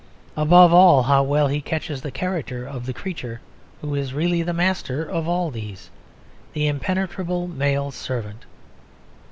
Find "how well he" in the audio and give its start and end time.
1.03-1.61